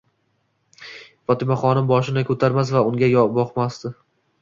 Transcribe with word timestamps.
Fotimaxonim 1.33 1.93
boshini 1.93 2.25
ko'tarmas 2.33 2.75
va 2.79 2.85
unga 2.91 3.15
boqmasdi. 3.41 3.99